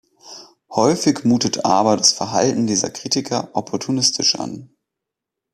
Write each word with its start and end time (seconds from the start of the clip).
Häufig 0.71 1.25
mutet 1.25 1.63
aber 1.63 1.95
das 1.95 2.11
Verhalten 2.11 2.65
dieser 2.65 2.89
Kritiker 2.89 3.51
opportunistisch 3.53 4.33
an. 4.33 4.71